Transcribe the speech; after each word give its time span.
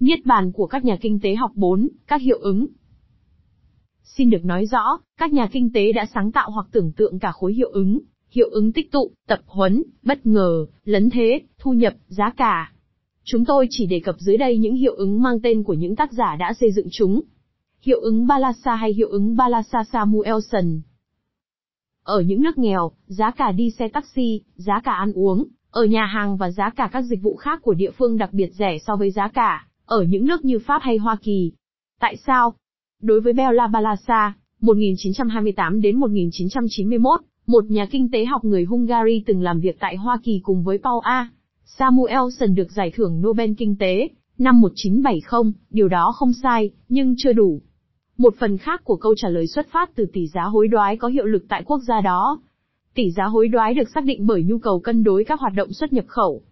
Niết 0.00 0.26
bàn 0.26 0.52
của 0.52 0.66
các 0.66 0.84
nhà 0.84 0.96
kinh 1.00 1.20
tế 1.20 1.34
học 1.34 1.50
4, 1.54 1.88
các 2.06 2.20
hiệu 2.20 2.38
ứng. 2.38 2.66
Xin 4.02 4.30
được 4.30 4.44
nói 4.44 4.66
rõ, 4.66 4.98
các 5.18 5.32
nhà 5.32 5.48
kinh 5.52 5.72
tế 5.72 5.92
đã 5.92 6.06
sáng 6.14 6.32
tạo 6.32 6.50
hoặc 6.50 6.66
tưởng 6.72 6.92
tượng 6.92 7.18
cả 7.18 7.32
khối 7.32 7.54
hiệu 7.54 7.70
ứng, 7.70 8.00
hiệu 8.30 8.48
ứng 8.50 8.72
tích 8.72 8.92
tụ, 8.92 9.10
tập 9.26 9.40
huấn, 9.46 9.82
bất 10.02 10.26
ngờ, 10.26 10.66
lấn 10.84 11.10
thế, 11.10 11.40
thu 11.58 11.72
nhập, 11.72 11.94
giá 12.08 12.30
cả. 12.36 12.72
Chúng 13.24 13.44
tôi 13.44 13.66
chỉ 13.70 13.86
đề 13.86 14.00
cập 14.00 14.14
dưới 14.18 14.36
đây 14.36 14.58
những 14.58 14.74
hiệu 14.74 14.94
ứng 14.94 15.22
mang 15.22 15.40
tên 15.42 15.62
của 15.62 15.74
những 15.74 15.96
tác 15.96 16.12
giả 16.12 16.36
đã 16.36 16.52
xây 16.60 16.72
dựng 16.72 16.86
chúng. 16.90 17.20
Hiệu 17.80 18.00
ứng 18.00 18.26
Balasa 18.26 18.74
hay 18.74 18.92
hiệu 18.92 19.08
ứng 19.08 19.36
Balasa 19.36 19.84
Samuelson. 19.92 20.80
Ở 22.02 22.20
những 22.20 22.42
nước 22.42 22.58
nghèo, 22.58 22.90
giá 23.06 23.30
cả 23.30 23.52
đi 23.52 23.70
xe 23.70 23.88
taxi, 23.88 24.40
giá 24.54 24.80
cả 24.84 24.92
ăn 24.92 25.12
uống, 25.12 25.44
ở 25.70 25.84
nhà 25.84 26.06
hàng 26.06 26.36
và 26.36 26.50
giá 26.50 26.70
cả 26.70 26.88
các 26.92 27.02
dịch 27.02 27.22
vụ 27.22 27.36
khác 27.36 27.62
của 27.62 27.74
địa 27.74 27.90
phương 27.90 28.16
đặc 28.18 28.32
biệt 28.32 28.50
rẻ 28.52 28.78
so 28.86 28.96
với 28.96 29.10
giá 29.10 29.28
cả 29.28 29.65
ở 29.86 30.02
những 30.02 30.26
nước 30.26 30.44
như 30.44 30.58
Pháp 30.58 30.82
hay 30.82 30.96
Hoa 30.96 31.16
Kỳ. 31.22 31.52
Tại 32.00 32.16
sao? 32.26 32.54
Đối 33.02 33.20
với 33.20 33.32
Bella 33.32 33.66
Balasa, 33.66 34.34
1928 34.60 35.80
đến 35.80 35.96
1991, 35.96 37.20
một 37.46 37.64
nhà 37.64 37.86
kinh 37.90 38.10
tế 38.10 38.24
học 38.24 38.44
người 38.44 38.64
Hungary 38.64 39.22
từng 39.26 39.42
làm 39.42 39.60
việc 39.60 39.76
tại 39.80 39.96
Hoa 39.96 40.18
Kỳ 40.24 40.40
cùng 40.42 40.64
với 40.64 40.78
Paul 40.78 41.00
A. 41.02 41.30
Samuelson 41.64 42.54
được 42.54 42.72
giải 42.72 42.92
thưởng 42.94 43.22
Nobel 43.22 43.50
Kinh 43.58 43.76
tế, 43.76 44.08
năm 44.38 44.60
1970, 44.60 45.52
điều 45.70 45.88
đó 45.88 46.12
không 46.16 46.32
sai, 46.32 46.70
nhưng 46.88 47.14
chưa 47.18 47.32
đủ. 47.32 47.60
Một 48.18 48.34
phần 48.38 48.58
khác 48.58 48.84
của 48.84 48.96
câu 48.96 49.14
trả 49.16 49.28
lời 49.28 49.46
xuất 49.46 49.66
phát 49.72 49.90
từ 49.94 50.06
tỷ 50.12 50.26
giá 50.26 50.42
hối 50.42 50.68
đoái 50.68 50.96
có 50.96 51.08
hiệu 51.08 51.24
lực 51.24 51.44
tại 51.48 51.62
quốc 51.66 51.80
gia 51.88 52.00
đó. 52.00 52.40
Tỷ 52.94 53.10
giá 53.10 53.24
hối 53.24 53.48
đoái 53.48 53.74
được 53.74 53.88
xác 53.94 54.04
định 54.04 54.26
bởi 54.26 54.42
nhu 54.42 54.58
cầu 54.58 54.80
cân 54.80 55.04
đối 55.04 55.24
các 55.24 55.40
hoạt 55.40 55.52
động 55.56 55.72
xuất 55.72 55.92
nhập 55.92 56.04
khẩu. 56.08 56.42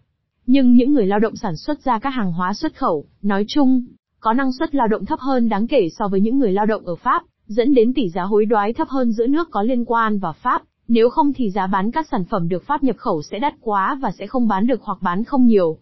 Nhưng 0.47 0.75
những 0.75 0.93
người 0.93 1.07
lao 1.07 1.19
động 1.19 1.37
sản 1.37 1.57
xuất 1.57 1.85
ra 1.85 1.99
các 1.99 2.11
hàng 2.11 2.33
hóa 2.33 2.55
xuất 2.55 2.75
khẩu, 2.77 3.07
nói 3.23 3.45
chung, 3.49 3.83
có 4.21 4.33
năng 4.33 4.53
suất 4.53 4.75
lao 4.75 4.89
động 4.89 5.05
thấp 5.05 5.21
hơn 5.21 5.49
đáng 5.49 5.67
kể 5.67 5.89
so 5.99 6.09
với 6.09 6.21
những 6.21 6.39
người 6.39 6.53
lao 6.53 6.67
động 6.67 6.87
ở 6.87 6.95
Pháp, 6.95 7.23
dẫn 7.47 7.75
đến 7.75 7.95
tỷ 7.95 8.09
giá 8.09 8.23
hối 8.23 8.45
đoái 8.45 8.73
thấp 8.73 8.89
hơn 8.89 9.13
giữa 9.13 9.27
nước 9.27 9.49
có 9.51 9.63
liên 9.63 9.85
quan 9.85 10.19
và 10.19 10.33
Pháp, 10.33 10.63
nếu 10.89 11.11
không 11.11 11.33
thì 11.33 11.51
giá 11.51 11.67
bán 11.67 11.91
các 11.91 12.07
sản 12.11 12.25
phẩm 12.25 12.49
được 12.49 12.63
Pháp 12.67 12.83
nhập 12.83 12.97
khẩu 12.99 13.23
sẽ 13.23 13.39
đắt 13.39 13.55
quá 13.61 13.99
và 14.03 14.11
sẽ 14.19 14.27
không 14.27 14.49
bán 14.49 14.67
được 14.67 14.83
hoặc 14.83 14.99
bán 15.03 15.25
không 15.25 15.47
nhiều. 15.47 15.79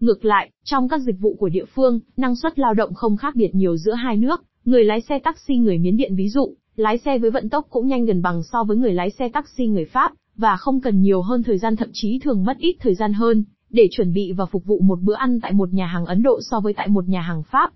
Ngược 0.00 0.24
lại, 0.24 0.50
trong 0.64 0.88
các 0.88 1.00
dịch 1.00 1.20
vụ 1.20 1.36
của 1.38 1.48
địa 1.48 1.64
phương, 1.74 2.00
năng 2.16 2.36
suất 2.36 2.58
lao 2.58 2.74
động 2.74 2.94
không 2.94 3.16
khác 3.16 3.36
biệt 3.36 3.54
nhiều 3.54 3.76
giữa 3.76 3.94
hai 3.94 4.16
nước, 4.16 4.44
người 4.64 4.84
lái 4.84 5.00
xe 5.00 5.18
taxi 5.18 5.56
người 5.56 5.78
Miến 5.78 5.96
Điện 5.96 6.16
ví 6.16 6.28
dụ, 6.28 6.54
lái 6.76 6.98
xe 6.98 7.18
với 7.18 7.30
vận 7.30 7.48
tốc 7.48 7.66
cũng 7.70 7.86
nhanh 7.86 8.04
gần 8.04 8.22
bằng 8.22 8.42
so 8.42 8.64
với 8.64 8.76
người 8.76 8.92
lái 8.92 9.10
xe 9.10 9.28
taxi 9.28 9.66
người 9.66 9.84
Pháp, 9.84 10.12
và 10.36 10.56
không 10.56 10.80
cần 10.80 11.00
nhiều 11.00 11.22
hơn 11.22 11.42
thời 11.42 11.58
gian 11.58 11.76
thậm 11.76 11.88
chí 11.92 12.18
thường 12.18 12.44
mất 12.44 12.58
ít 12.58 12.76
thời 12.80 12.94
gian 12.94 13.12
hơn, 13.12 13.44
để 13.70 13.88
chuẩn 13.90 14.12
bị 14.12 14.32
và 14.32 14.46
phục 14.46 14.64
vụ 14.64 14.80
một 14.80 15.00
bữa 15.02 15.14
ăn 15.14 15.40
tại 15.40 15.52
một 15.52 15.72
nhà 15.72 15.86
hàng 15.86 16.06
Ấn 16.06 16.22
Độ 16.22 16.40
so 16.50 16.60
với 16.60 16.72
tại 16.72 16.88
một 16.88 17.08
nhà 17.08 17.20
hàng 17.20 17.42
Pháp. 17.50 17.72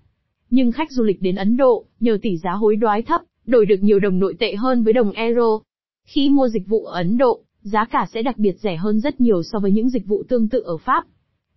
Nhưng 0.49 0.71
khách 0.71 0.91
du 0.91 1.03
lịch 1.03 1.21
đến 1.21 1.35
Ấn 1.35 1.57
Độ, 1.57 1.85
nhờ 1.99 2.17
tỷ 2.21 2.37
giá 2.37 2.51
hối 2.51 2.75
đoái 2.75 3.01
thấp, 3.01 3.21
đổi 3.45 3.65
được 3.65 3.79
nhiều 3.81 3.99
đồng 3.99 4.19
nội 4.19 4.35
tệ 4.39 4.55
hơn 4.55 4.83
với 4.83 4.93
đồng 4.93 5.11
euro. 5.11 5.59
Khi 6.05 6.29
mua 6.29 6.47
dịch 6.47 6.67
vụ 6.67 6.85
ở 6.85 6.99
Ấn 6.99 7.17
Độ, 7.17 7.41
giá 7.61 7.85
cả 7.85 8.07
sẽ 8.13 8.21
đặc 8.21 8.37
biệt 8.37 8.59
rẻ 8.59 8.75
hơn 8.75 8.99
rất 8.99 9.21
nhiều 9.21 9.43
so 9.43 9.59
với 9.59 9.71
những 9.71 9.89
dịch 9.89 10.07
vụ 10.07 10.23
tương 10.29 10.49
tự 10.49 10.59
ở 10.59 10.77
Pháp. 10.77 11.03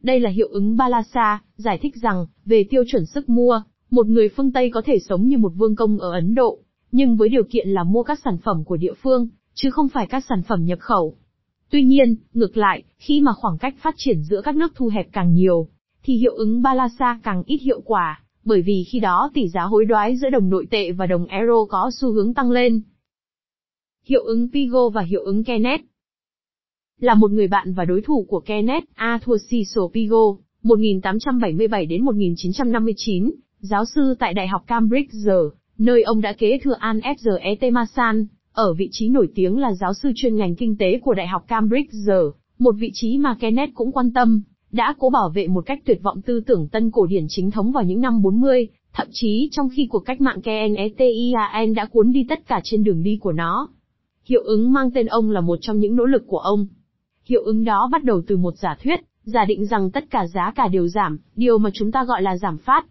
Đây 0.03 0.21
là 0.21 0.31
hiệu 0.31 0.49
ứng 0.49 0.77
Balasa, 0.77 1.43
giải 1.57 1.79
thích 1.83 1.95
rằng, 2.03 2.27
về 2.45 2.65
tiêu 2.71 2.83
chuẩn 2.87 3.07
sức 3.07 3.29
mua, 3.29 3.63
một 3.91 4.07
người 4.07 4.29
phương 4.29 4.53
Tây 4.53 4.71
có 4.71 4.83
thể 4.85 4.99
sống 4.99 5.29
như 5.29 5.39
một 5.39 5.53
vương 5.57 5.77
công 5.77 5.99
ở 5.99 6.13
Ấn 6.13 6.35
Độ, 6.35 6.59
nhưng 6.93 7.17
với 7.17 7.29
điều 7.29 7.43
kiện 7.51 7.69
là 7.69 7.85
mua 7.85 8.03
các 8.03 8.19
sản 8.25 8.39
phẩm 8.45 8.65
của 8.65 8.77
địa 8.77 8.95
phương, 9.03 9.29
chứ 9.55 9.71
không 9.71 9.89
phải 9.89 10.07
các 10.07 10.25
sản 10.29 10.43
phẩm 10.43 10.65
nhập 10.65 10.79
khẩu. 10.81 11.15
Tuy 11.71 11.85
nhiên, 11.85 12.17
ngược 12.35 12.57
lại, 12.57 12.83
khi 12.99 13.21
mà 13.21 13.33
khoảng 13.33 13.59
cách 13.59 13.75
phát 13.79 13.95
triển 13.99 14.23
giữa 14.23 14.41
các 14.45 14.57
nước 14.57 14.73
thu 14.75 14.89
hẹp 14.89 15.07
càng 15.13 15.35
nhiều, 15.35 15.69
thì 16.03 16.15
hiệu 16.15 16.35
ứng 16.35 16.63
Balasa 16.63 17.21
càng 17.23 17.43
ít 17.47 17.57
hiệu 17.57 17.81
quả, 17.81 18.23
bởi 18.45 18.63
vì 18.63 18.85
khi 18.93 19.01
đó 19.01 19.31
tỷ 19.35 19.49
giá 19.49 19.63
hối 19.63 19.85
đoái 19.85 20.17
giữa 20.17 20.31
đồng 20.31 20.51
nội 20.51 20.67
tệ 20.71 20.93
và 20.93 21.07
đồng 21.07 21.27
euro 21.27 21.65
có 21.69 21.91
xu 21.95 22.13
hướng 22.13 22.35
tăng 22.35 22.51
lên. 22.51 22.83
Hiệu 24.05 24.23
ứng 24.25 24.49
Pigo 24.53 24.89
và 24.89 25.03
hiệu 25.03 25.23
ứng 25.23 25.45
Kenneth 25.45 25.85
Là 27.01 27.15
một 27.15 27.31
người 27.31 27.49
bạn 27.49 27.73
và 27.73 27.85
đối 27.85 28.03
thủ 28.03 28.27
của 28.29 28.41
Kenneth, 28.41 28.85
Arthur 28.95 29.43
Cecil 29.51 29.85
Pigo, 29.95 30.37
1877 30.63 31.87
đến 31.87 32.05
1959, 32.05 33.31
giáo 33.61 33.85
sư 33.85 34.15
tại 34.19 34.35
Đại 34.35 34.49
học 34.49 34.65
Cambridge, 34.67 35.19
nơi 35.79 36.03
ông 36.03 36.21
đã 36.21 36.33
kế 36.33 36.59
thừa 36.63 36.75
An 36.79 36.99
F. 36.99 37.39
E. 37.61 37.71
Masan, 37.71 38.27
ở 38.59 38.75
vị 38.75 38.89
trí 38.93 39.09
nổi 39.09 39.29
tiếng 39.35 39.59
là 39.59 39.75
giáo 39.75 39.95
sư 39.95 40.13
chuyên 40.15 40.37
ngành 40.37 40.55
kinh 40.55 40.77
tế 40.77 40.99
của 40.99 41.15
Đại 41.15 41.27
học 41.27 41.45
Cambridge, 41.49 41.91
một 42.59 42.75
vị 42.79 42.91
trí 42.95 43.19
mà 43.19 43.37
Kenneth 43.41 43.75
cũng 43.75 43.93
quan 43.93 44.13
tâm, 44.13 44.43
đã 44.73 44.95
cố 44.99 45.11
bảo 45.11 45.31
vệ 45.35 45.49
một 45.49 45.67
cách 45.67 45.81
tuyệt 45.85 46.03
vọng 46.03 46.23
tư 46.23 46.41
tưởng 46.47 46.69
tân 46.69 46.91
cổ 46.91 47.07
điển 47.07 47.27
chính 47.29 47.51
thống 47.51 47.73
vào 47.73 47.85
những 47.85 48.01
năm 48.01 48.23
40, 48.23 48.69
thậm 48.93 49.07
chí 49.13 49.49
trong 49.53 49.69
khi 49.69 49.87
cuộc 49.91 49.99
cách 49.99 50.21
mạng 50.21 50.41
KNETIAN 50.43 51.75
đã 51.75 51.87
cuốn 51.93 52.13
đi 52.13 52.27
tất 52.29 52.47
cả 52.47 52.61
trên 52.65 52.85
đường 52.85 53.03
đi 53.03 53.19
của 53.21 53.33
nó. 53.33 53.69
Hiệu 54.25 54.43
ứng 54.45 54.73
mang 54.73 54.91
tên 54.91 55.07
ông 55.07 55.31
là 55.31 55.41
một 55.41 55.59
trong 55.61 55.79
những 55.79 55.97
nỗ 55.97 56.05
lực 56.05 56.25
của 56.27 56.39
ông. 56.39 56.67
Hiệu 57.25 57.43
ứng 57.43 57.65
đó 57.65 57.89
bắt 57.93 58.05
đầu 58.05 58.23
từ 58.27 58.37
một 58.37 58.55
giả 58.57 58.77
thuyết, 58.83 59.01
giả 59.25 59.45
định 59.45 59.67
rằng 59.67 59.91
tất 59.91 60.05
cả 60.11 60.27
giá 60.27 60.53
cả 60.57 60.69
đều 60.69 60.89
giảm, 60.89 61.19
điều 61.37 61.59
mà 61.59 61.71
chúng 61.75 61.93
ta 61.93 62.05
gọi 62.05 62.23
là 62.23 62.37
giảm 62.37 62.59
phát. 62.59 62.87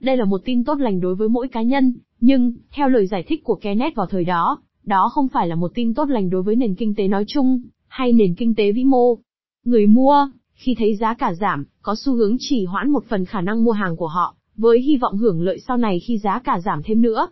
Đây 0.00 0.16
là 0.16 0.24
một 0.24 0.40
tin 0.44 0.64
tốt 0.64 0.74
lành 0.78 1.00
đối 1.00 1.14
với 1.14 1.28
mỗi 1.28 1.48
cá 1.48 1.62
nhân, 1.62 1.94
nhưng, 2.20 2.52
theo 2.72 2.88
lời 2.88 3.06
giải 3.06 3.22
thích 3.22 3.44
của 3.44 3.54
Kenneth 3.54 3.96
vào 3.96 4.06
thời 4.06 4.24
đó, 4.24 4.58
đó 4.90 5.10
không 5.12 5.28
phải 5.28 5.48
là 5.48 5.54
một 5.54 5.70
tin 5.74 5.94
tốt 5.94 6.08
lành 6.08 6.30
đối 6.30 6.42
với 6.42 6.56
nền 6.56 6.74
kinh 6.74 6.94
tế 6.94 7.08
nói 7.08 7.24
chung, 7.28 7.60
hay 7.88 8.12
nền 8.12 8.34
kinh 8.34 8.54
tế 8.54 8.72
vĩ 8.72 8.84
mô. 8.84 9.18
Người 9.64 9.86
mua, 9.86 10.28
khi 10.54 10.74
thấy 10.78 10.96
giá 10.96 11.14
cả 11.14 11.34
giảm, 11.34 11.64
có 11.82 11.94
xu 11.94 12.14
hướng 12.14 12.36
chỉ 12.38 12.64
hoãn 12.64 12.90
một 12.90 13.04
phần 13.08 13.24
khả 13.24 13.40
năng 13.40 13.64
mua 13.64 13.72
hàng 13.72 13.96
của 13.96 14.06
họ, 14.06 14.34
với 14.56 14.80
hy 14.80 14.96
vọng 14.96 15.16
hưởng 15.16 15.42
lợi 15.42 15.60
sau 15.68 15.76
này 15.76 16.00
khi 16.00 16.18
giá 16.18 16.38
cả 16.38 16.60
giảm 16.64 16.82
thêm 16.82 17.02
nữa. 17.02 17.28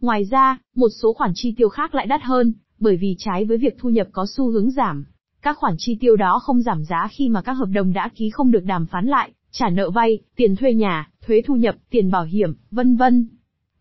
Ngoài 0.00 0.24
ra, 0.24 0.58
một 0.76 0.88
số 1.02 1.12
khoản 1.12 1.30
chi 1.34 1.54
tiêu 1.56 1.68
khác 1.68 1.94
lại 1.94 2.06
đắt 2.06 2.22
hơn, 2.22 2.52
bởi 2.78 2.96
vì 2.96 3.14
trái 3.18 3.44
với 3.44 3.58
việc 3.58 3.76
thu 3.78 3.88
nhập 3.88 4.08
có 4.12 4.26
xu 4.26 4.50
hướng 4.50 4.70
giảm. 4.70 5.04
Các 5.42 5.58
khoản 5.58 5.74
chi 5.78 5.96
tiêu 6.00 6.16
đó 6.16 6.38
không 6.38 6.62
giảm 6.62 6.84
giá 6.84 7.08
khi 7.10 7.28
mà 7.28 7.42
các 7.42 7.52
hợp 7.52 7.68
đồng 7.72 7.92
đã 7.92 8.08
ký 8.14 8.30
không 8.30 8.50
được 8.50 8.64
đàm 8.64 8.86
phán 8.86 9.06
lại, 9.06 9.32
trả 9.50 9.70
nợ 9.70 9.90
vay, 9.90 10.18
tiền 10.36 10.56
thuê 10.56 10.74
nhà, 10.74 11.10
thuế 11.26 11.42
thu 11.46 11.56
nhập, 11.56 11.74
tiền 11.90 12.10
bảo 12.10 12.24
hiểm, 12.24 12.54
vân 12.70 12.96
vân. 12.96 13.28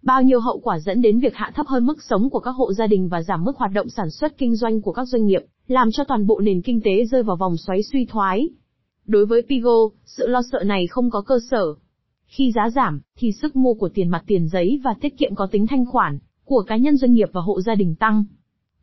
Bao 0.03 0.23
nhiêu 0.23 0.39
hậu 0.39 0.59
quả 0.59 0.79
dẫn 0.79 1.01
đến 1.01 1.19
việc 1.19 1.35
hạ 1.35 1.51
thấp 1.55 1.67
hơn 1.67 1.85
mức 1.85 2.03
sống 2.09 2.29
của 2.29 2.39
các 2.39 2.51
hộ 2.51 2.73
gia 2.73 2.87
đình 2.87 3.09
và 3.09 3.21
giảm 3.21 3.43
mức 3.43 3.57
hoạt 3.57 3.71
động 3.73 3.89
sản 3.89 4.11
xuất 4.11 4.37
kinh 4.37 4.55
doanh 4.55 4.81
của 4.81 4.91
các 4.91 5.05
doanh 5.05 5.25
nghiệp, 5.25 5.41
làm 5.67 5.89
cho 5.91 6.03
toàn 6.03 6.27
bộ 6.27 6.39
nền 6.39 6.61
kinh 6.61 6.81
tế 6.81 7.05
rơi 7.05 7.23
vào 7.23 7.35
vòng 7.35 7.57
xoáy 7.57 7.83
suy 7.83 8.05
thoái. 8.05 8.49
Đối 9.05 9.25
với 9.25 9.41
Pigo, 9.49 9.89
sự 10.05 10.27
lo 10.27 10.41
sợ 10.51 10.63
này 10.63 10.87
không 10.87 11.09
có 11.09 11.21
cơ 11.21 11.39
sở. 11.51 11.65
Khi 12.25 12.51
giá 12.51 12.69
giảm, 12.69 13.01
thì 13.17 13.31
sức 13.31 13.55
mua 13.55 13.73
của 13.73 13.89
tiền 13.89 14.09
mặt 14.09 14.23
tiền 14.27 14.47
giấy 14.47 14.79
và 14.83 14.93
tiết 15.01 15.17
kiệm 15.17 15.35
có 15.35 15.47
tính 15.51 15.67
thanh 15.67 15.85
khoản, 15.85 16.19
của 16.45 16.63
cá 16.67 16.77
nhân 16.77 16.97
doanh 16.97 17.13
nghiệp 17.13 17.29
và 17.33 17.41
hộ 17.41 17.61
gia 17.61 17.75
đình 17.75 17.95
tăng. 17.95 18.23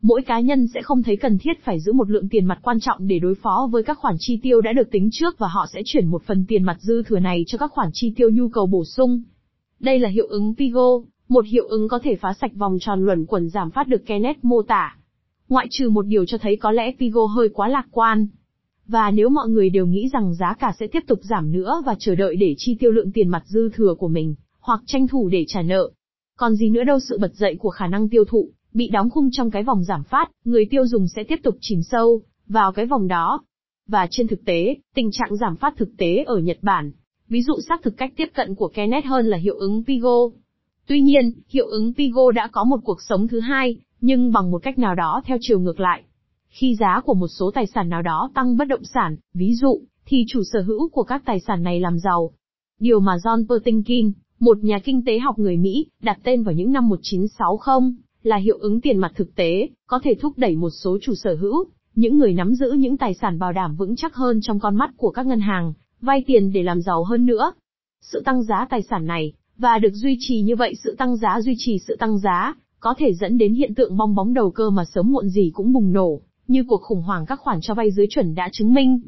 Mỗi 0.01 0.21
cá 0.21 0.39
nhân 0.39 0.67
sẽ 0.67 0.81
không 0.81 1.03
thấy 1.03 1.17
cần 1.17 1.37
thiết 1.37 1.63
phải 1.63 1.79
giữ 1.79 1.93
một 1.93 2.09
lượng 2.09 2.29
tiền 2.29 2.45
mặt 2.45 2.59
quan 2.61 2.79
trọng 2.79 3.07
để 3.07 3.19
đối 3.19 3.35
phó 3.35 3.69
với 3.71 3.83
các 3.83 3.97
khoản 3.97 4.15
chi 4.19 4.39
tiêu 4.43 4.61
đã 4.61 4.73
được 4.73 4.91
tính 4.91 5.09
trước 5.11 5.39
và 5.39 5.47
họ 5.47 5.65
sẽ 5.73 5.81
chuyển 5.85 6.07
một 6.07 6.23
phần 6.23 6.45
tiền 6.47 6.63
mặt 6.63 6.77
dư 6.79 7.03
thừa 7.03 7.19
này 7.19 7.43
cho 7.47 7.57
các 7.57 7.71
khoản 7.71 7.89
chi 7.93 8.13
tiêu 8.15 8.29
nhu 8.29 8.49
cầu 8.49 8.65
bổ 8.65 8.85
sung. 8.85 9.21
Đây 9.81 9.99
là 9.99 10.09
hiệu 10.09 10.27
ứng 10.27 10.55
Pigo, 10.55 10.99
một 11.29 11.45
hiệu 11.45 11.67
ứng 11.67 11.87
có 11.87 11.99
thể 11.99 12.15
phá 12.15 12.33
sạch 12.41 12.51
vòng 12.55 12.77
tròn 12.81 13.05
luẩn 13.05 13.25
quẩn 13.25 13.49
giảm 13.49 13.71
phát 13.71 13.87
được 13.87 14.05
Kenneth 14.05 14.43
mô 14.45 14.61
tả. 14.61 14.97
Ngoại 15.49 15.67
trừ 15.69 15.89
một 15.89 16.05
điều 16.05 16.25
cho 16.25 16.37
thấy 16.37 16.55
có 16.55 16.71
lẽ 16.71 16.91
Pigo 16.99 17.25
hơi 17.25 17.49
quá 17.49 17.67
lạc 17.67 17.87
quan. 17.91 18.27
Và 18.87 19.11
nếu 19.11 19.29
mọi 19.29 19.49
người 19.49 19.69
đều 19.69 19.85
nghĩ 19.85 20.09
rằng 20.13 20.33
giá 20.33 20.53
cả 20.59 20.73
sẽ 20.79 20.87
tiếp 20.87 21.03
tục 21.07 21.19
giảm 21.21 21.51
nữa 21.51 21.81
và 21.85 21.95
chờ 21.99 22.15
đợi 22.15 22.35
để 22.35 22.55
chi 22.57 22.75
tiêu 22.79 22.91
lượng 22.91 23.11
tiền 23.11 23.29
mặt 23.29 23.43
dư 23.45 23.69
thừa 23.69 23.95
của 23.97 24.07
mình, 24.07 24.35
hoặc 24.59 24.81
tranh 24.85 25.07
thủ 25.07 25.29
để 25.29 25.45
trả 25.47 25.61
nợ. 25.61 25.89
Còn 26.37 26.55
gì 26.55 26.69
nữa 26.69 26.83
đâu 26.83 26.99
sự 26.99 27.17
bật 27.17 27.35
dậy 27.35 27.55
của 27.59 27.69
khả 27.69 27.87
năng 27.87 28.09
tiêu 28.09 28.25
thụ, 28.25 28.49
bị 28.73 28.87
đóng 28.87 29.09
khung 29.09 29.29
trong 29.31 29.51
cái 29.51 29.63
vòng 29.63 29.83
giảm 29.83 30.03
phát, 30.03 30.31
người 30.45 30.65
tiêu 30.65 30.87
dùng 30.87 31.07
sẽ 31.07 31.23
tiếp 31.23 31.39
tục 31.43 31.55
chìm 31.61 31.81
sâu 31.83 32.21
vào 32.47 32.71
cái 32.71 32.85
vòng 32.85 33.07
đó. 33.07 33.43
Và 33.87 34.07
trên 34.11 34.27
thực 34.27 34.45
tế, 34.45 34.75
tình 34.95 35.11
trạng 35.11 35.35
giảm 35.35 35.55
phát 35.55 35.73
thực 35.77 35.89
tế 35.97 36.23
ở 36.27 36.37
Nhật 36.37 36.57
Bản, 36.61 36.91
ví 37.31 37.41
dụ 37.41 37.53
xác 37.67 37.81
thực 37.83 37.97
cách 37.97 38.13
tiếp 38.17 38.27
cận 38.33 38.55
của 38.55 38.67
Kenneth 38.67 39.05
hơn 39.05 39.25
là 39.25 39.37
hiệu 39.37 39.55
ứng 39.55 39.83
Pigo. 39.83 40.17
Tuy 40.87 41.01
nhiên, 41.01 41.31
hiệu 41.49 41.67
ứng 41.67 41.93
Pigo 41.93 42.31
đã 42.31 42.47
có 42.51 42.63
một 42.63 42.77
cuộc 42.83 43.01
sống 43.01 43.27
thứ 43.27 43.39
hai, 43.39 43.75
nhưng 44.01 44.31
bằng 44.31 44.51
một 44.51 44.63
cách 44.63 44.79
nào 44.79 44.95
đó 44.95 45.21
theo 45.25 45.37
chiều 45.41 45.59
ngược 45.59 45.79
lại. 45.79 46.03
Khi 46.49 46.75
giá 46.75 47.01
của 47.05 47.13
một 47.13 47.27
số 47.27 47.51
tài 47.51 47.67
sản 47.67 47.89
nào 47.89 48.01
đó 48.01 48.31
tăng 48.33 48.57
bất 48.57 48.65
động 48.67 48.83
sản, 48.83 49.15
ví 49.33 49.53
dụ, 49.53 49.81
thì 50.05 50.25
chủ 50.27 50.43
sở 50.43 50.61
hữu 50.61 50.89
của 50.89 51.03
các 51.03 51.21
tài 51.25 51.39
sản 51.39 51.63
này 51.63 51.79
làm 51.79 51.99
giàu. 51.99 52.31
Điều 52.79 52.99
mà 52.99 53.15
John 53.15 53.47
Pertinkin, 53.47 54.11
một 54.39 54.57
nhà 54.63 54.79
kinh 54.79 55.05
tế 55.05 55.19
học 55.19 55.39
người 55.39 55.57
Mỹ, 55.57 55.85
đặt 56.01 56.19
tên 56.23 56.43
vào 56.43 56.53
những 56.53 56.71
năm 56.71 56.89
1960, 56.89 57.93
là 58.23 58.37
hiệu 58.37 58.57
ứng 58.57 58.81
tiền 58.81 58.97
mặt 58.97 59.11
thực 59.15 59.35
tế, 59.35 59.69
có 59.87 59.99
thể 60.03 60.13
thúc 60.21 60.33
đẩy 60.37 60.55
một 60.55 60.69
số 60.69 60.97
chủ 61.01 61.15
sở 61.15 61.35
hữu, 61.35 61.65
những 61.95 62.17
người 62.17 62.33
nắm 62.33 62.55
giữ 62.55 62.71
những 62.71 62.97
tài 62.97 63.13
sản 63.13 63.39
bảo 63.39 63.53
đảm 63.53 63.75
vững 63.75 63.95
chắc 63.95 64.15
hơn 64.15 64.39
trong 64.41 64.59
con 64.59 64.75
mắt 64.75 64.91
của 64.97 65.09
các 65.09 65.25
ngân 65.25 65.39
hàng, 65.39 65.73
vay 66.01 66.23
tiền 66.27 66.51
để 66.53 66.63
làm 66.63 66.81
giàu 66.81 67.03
hơn 67.03 67.25
nữa. 67.25 67.53
Sự 68.01 68.21
tăng 68.25 68.43
giá 68.43 68.67
tài 68.69 68.81
sản 68.81 69.05
này, 69.05 69.33
và 69.57 69.77
được 69.77 69.93
duy 69.93 70.17
trì 70.19 70.41
như 70.41 70.55
vậy 70.55 70.73
sự 70.83 70.95
tăng 70.97 71.17
giá 71.17 71.41
duy 71.41 71.55
trì 71.57 71.79
sự 71.87 71.95
tăng 71.99 72.17
giá, 72.17 72.53
có 72.79 72.93
thể 72.97 73.13
dẫn 73.13 73.37
đến 73.37 73.53
hiện 73.53 73.75
tượng 73.75 73.97
bong 73.97 74.15
bóng 74.15 74.33
đầu 74.33 74.51
cơ 74.51 74.69
mà 74.69 74.85
sớm 74.85 75.11
muộn 75.11 75.29
gì 75.29 75.51
cũng 75.53 75.73
bùng 75.73 75.93
nổ, 75.93 76.21
như 76.47 76.63
cuộc 76.67 76.81
khủng 76.81 77.01
hoảng 77.01 77.25
các 77.25 77.39
khoản 77.39 77.61
cho 77.61 77.73
vay 77.73 77.91
dưới 77.91 78.07
chuẩn 78.09 78.35
đã 78.35 78.49
chứng 78.51 78.73
minh. 78.73 78.99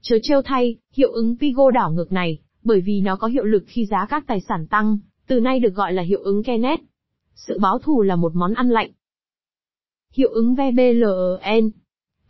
Chớ 0.00 0.18
trêu 0.22 0.42
thay, 0.42 0.76
hiệu 0.92 1.12
ứng 1.12 1.36
Pigo 1.40 1.70
đảo 1.70 1.92
ngược 1.92 2.12
này, 2.12 2.38
bởi 2.64 2.80
vì 2.80 3.00
nó 3.00 3.16
có 3.16 3.28
hiệu 3.28 3.44
lực 3.44 3.64
khi 3.66 3.86
giá 3.86 4.06
các 4.08 4.24
tài 4.26 4.40
sản 4.40 4.66
tăng, 4.66 4.98
từ 5.26 5.40
nay 5.40 5.60
được 5.60 5.74
gọi 5.74 5.92
là 5.92 6.02
hiệu 6.02 6.20
ứng 6.22 6.42
Kenneth. 6.42 6.80
Sự 7.34 7.58
báo 7.58 7.78
thù 7.78 8.02
là 8.02 8.16
một 8.16 8.34
món 8.34 8.54
ăn 8.54 8.68
lạnh. 8.68 8.90
Hiệu 10.12 10.28
ứng 10.28 10.54
VBLN, 10.54 10.74
VBLEN 10.74 11.70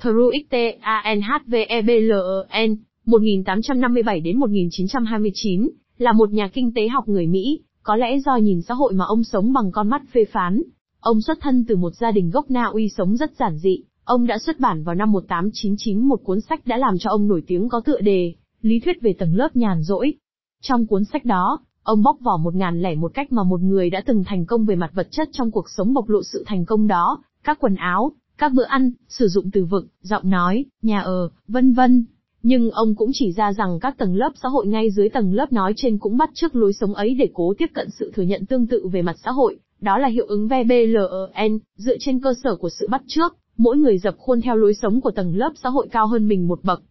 TRUXTANHVEBLEN 0.02 2.76
1857 3.06 4.20
đến 4.20 4.38
1929 4.38 5.68
là 5.98 6.12
một 6.12 6.30
nhà 6.30 6.48
kinh 6.48 6.74
tế 6.74 6.88
học 6.88 7.08
người 7.08 7.26
Mỹ, 7.26 7.60
có 7.82 7.96
lẽ 7.96 8.18
do 8.18 8.36
nhìn 8.36 8.62
xã 8.62 8.74
hội 8.74 8.92
mà 8.92 9.04
ông 9.04 9.24
sống 9.24 9.52
bằng 9.52 9.72
con 9.72 9.88
mắt 9.88 10.02
phê 10.12 10.24
phán. 10.24 10.62
Ông 11.00 11.20
xuất 11.20 11.38
thân 11.40 11.64
từ 11.68 11.76
một 11.76 11.94
gia 11.94 12.10
đình 12.10 12.30
gốc 12.30 12.50
Na 12.50 12.64
Uy 12.64 12.88
sống 12.88 13.16
rất 13.16 13.36
giản 13.38 13.58
dị, 13.58 13.82
ông 14.04 14.26
đã 14.26 14.38
xuất 14.38 14.60
bản 14.60 14.84
vào 14.84 14.94
năm 14.94 15.12
1899 15.12 16.08
một 16.08 16.20
cuốn 16.24 16.40
sách 16.40 16.66
đã 16.66 16.76
làm 16.76 16.98
cho 16.98 17.10
ông 17.10 17.28
nổi 17.28 17.42
tiếng 17.46 17.68
có 17.68 17.80
tựa 17.80 18.00
đề, 18.00 18.34
Lý 18.62 18.80
thuyết 18.80 19.02
về 19.02 19.12
tầng 19.12 19.34
lớp 19.34 19.56
nhàn 19.56 19.82
rỗi. 19.82 20.14
Trong 20.62 20.86
cuốn 20.86 21.04
sách 21.04 21.24
đó, 21.24 21.60
ông 21.82 22.02
bóc 22.02 22.16
vỏ 22.20 22.36
một 22.36 22.54
ngàn 22.54 22.82
lẻ 22.82 22.94
một 22.94 23.10
cách 23.14 23.32
mà 23.32 23.42
một 23.42 23.60
người 23.60 23.90
đã 23.90 24.02
từng 24.06 24.24
thành 24.24 24.46
công 24.46 24.64
về 24.66 24.76
mặt 24.76 24.90
vật 24.94 25.08
chất 25.10 25.28
trong 25.32 25.50
cuộc 25.50 25.70
sống 25.76 25.94
bộc 25.94 26.08
lộ 26.08 26.22
sự 26.22 26.44
thành 26.46 26.64
công 26.64 26.86
đó, 26.86 27.22
các 27.44 27.58
quần 27.60 27.74
áo, 27.74 28.12
các 28.38 28.52
bữa 28.52 28.64
ăn, 28.64 28.92
sử 29.08 29.28
dụng 29.28 29.50
từ 29.50 29.64
vựng, 29.64 29.86
giọng 30.00 30.30
nói, 30.30 30.64
nhà 30.82 31.00
ở, 31.00 31.30
vân 31.48 31.72
vân. 31.72 32.04
Nhưng 32.48 32.70
ông 32.70 32.94
cũng 32.94 33.10
chỉ 33.12 33.32
ra 33.32 33.52
rằng 33.52 33.78
các 33.80 33.98
tầng 33.98 34.16
lớp 34.16 34.30
xã 34.42 34.48
hội 34.48 34.66
ngay 34.66 34.90
dưới 34.90 35.08
tầng 35.08 35.34
lớp 35.34 35.52
nói 35.52 35.72
trên 35.76 35.98
cũng 35.98 36.16
bắt 36.16 36.30
chước 36.34 36.56
lối 36.56 36.72
sống 36.72 36.94
ấy 36.94 37.14
để 37.14 37.30
cố 37.34 37.54
tiếp 37.58 37.66
cận 37.74 37.88
sự 37.98 38.12
thừa 38.14 38.22
nhận 38.22 38.46
tương 38.46 38.66
tự 38.66 38.88
về 38.92 39.02
mặt 39.02 39.16
xã 39.24 39.30
hội, 39.30 39.58
đó 39.80 39.98
là 39.98 40.08
hiệu 40.08 40.26
ứng 40.26 40.48
VBLN 40.48 41.58
dựa 41.76 41.96
trên 42.00 42.20
cơ 42.20 42.34
sở 42.44 42.56
của 42.56 42.68
sự 42.68 42.88
bắt 42.90 43.02
chước, 43.06 43.36
mỗi 43.56 43.76
người 43.76 43.98
dập 43.98 44.14
khuôn 44.18 44.40
theo 44.40 44.56
lối 44.56 44.74
sống 44.74 45.00
của 45.00 45.10
tầng 45.10 45.36
lớp 45.36 45.52
xã 45.62 45.68
hội 45.68 45.88
cao 45.90 46.06
hơn 46.06 46.28
mình 46.28 46.48
một 46.48 46.64
bậc. 46.64 46.82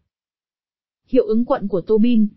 Hiệu 1.08 1.26
ứng 1.26 1.46
quận 1.46 1.68
của 1.68 1.82
Tobin. 1.82 2.28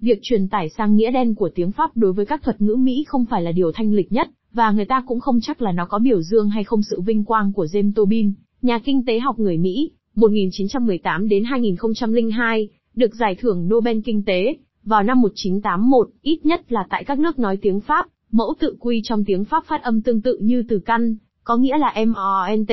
Việc 0.00 0.18
truyền 0.22 0.48
tải 0.48 0.68
sang 0.68 0.96
nghĩa 0.96 1.10
đen 1.10 1.34
của 1.34 1.50
tiếng 1.54 1.72
Pháp 1.72 1.96
đối 1.96 2.12
với 2.12 2.26
các 2.26 2.42
thuật 2.42 2.60
ngữ 2.60 2.74
Mỹ 2.74 3.04
không 3.08 3.24
phải 3.24 3.42
là 3.42 3.52
điều 3.52 3.72
thanh 3.72 3.92
lịch 3.92 4.12
nhất, 4.12 4.28
và 4.52 4.70
người 4.70 4.84
ta 4.84 5.02
cũng 5.06 5.20
không 5.20 5.40
chắc 5.42 5.62
là 5.62 5.72
nó 5.72 5.86
có 5.86 5.98
biểu 5.98 6.22
dương 6.22 6.48
hay 6.48 6.64
không 6.64 6.82
sự 6.82 7.00
vinh 7.00 7.24
quang 7.24 7.52
của 7.52 7.64
James 7.64 7.92
Tobin, 7.94 8.32
nhà 8.62 8.78
kinh 8.78 9.04
tế 9.04 9.20
học 9.20 9.38
người 9.38 9.58
Mỹ, 9.58 9.90
1918 10.20 11.28
đến 11.28 11.44
2002, 11.44 12.68
được 12.94 13.14
giải 13.14 13.34
thưởng 13.34 13.68
Nobel 13.68 13.98
Kinh 14.04 14.22
tế, 14.24 14.56
vào 14.84 15.02
năm 15.02 15.20
1981, 15.20 16.10
ít 16.22 16.46
nhất 16.46 16.72
là 16.72 16.86
tại 16.90 17.04
các 17.04 17.18
nước 17.18 17.38
nói 17.38 17.58
tiếng 17.62 17.80
Pháp, 17.80 18.06
mẫu 18.30 18.54
tự 18.58 18.76
quy 18.80 19.00
trong 19.04 19.24
tiếng 19.24 19.44
Pháp 19.44 19.64
phát 19.66 19.82
âm 19.82 20.02
tương 20.02 20.20
tự 20.20 20.38
như 20.42 20.62
từ 20.68 20.78
căn, 20.78 21.16
có 21.44 21.56
nghĩa 21.56 21.78
là 21.78 21.94
MONT, 22.06 22.70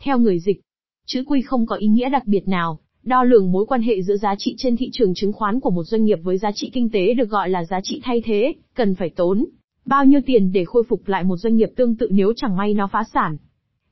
theo 0.00 0.18
người 0.18 0.38
dịch. 0.38 0.60
Chữ 1.06 1.24
quy 1.26 1.42
không 1.42 1.66
có 1.66 1.76
ý 1.76 1.86
nghĩa 1.86 2.08
đặc 2.08 2.26
biệt 2.26 2.48
nào, 2.48 2.78
đo 3.02 3.24
lường 3.24 3.52
mối 3.52 3.66
quan 3.66 3.82
hệ 3.82 4.02
giữa 4.02 4.16
giá 4.16 4.34
trị 4.38 4.54
trên 4.58 4.76
thị 4.76 4.90
trường 4.92 5.14
chứng 5.14 5.32
khoán 5.32 5.60
của 5.60 5.70
một 5.70 5.84
doanh 5.84 6.04
nghiệp 6.04 6.18
với 6.22 6.38
giá 6.38 6.52
trị 6.52 6.70
kinh 6.72 6.90
tế 6.90 7.14
được 7.14 7.30
gọi 7.30 7.48
là 7.48 7.64
giá 7.64 7.80
trị 7.82 8.00
thay 8.04 8.22
thế, 8.24 8.54
cần 8.74 8.94
phải 8.94 9.10
tốn 9.10 9.46
bao 9.84 10.04
nhiêu 10.04 10.20
tiền 10.26 10.52
để 10.52 10.64
khôi 10.64 10.82
phục 10.88 11.08
lại 11.08 11.24
một 11.24 11.36
doanh 11.36 11.56
nghiệp 11.56 11.70
tương 11.76 11.96
tự 11.96 12.08
nếu 12.10 12.32
chẳng 12.36 12.56
may 12.56 12.74
nó 12.74 12.88
phá 12.92 13.02
sản. 13.14 13.36